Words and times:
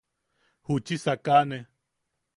Juchi 0.65 0.97
sakane. 1.03 1.59